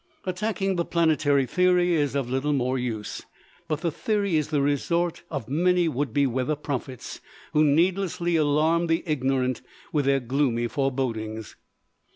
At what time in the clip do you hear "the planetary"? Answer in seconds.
0.77-1.45